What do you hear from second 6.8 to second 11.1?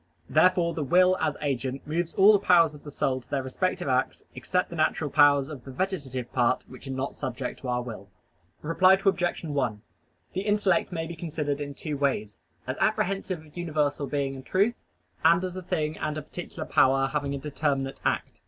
are not subject to our will. Reply Obj. 1: The intellect may